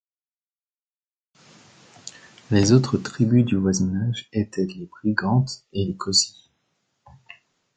[2.49, 6.49] Les autres tribus du voisinage étaient les Brigantes et les Cauci.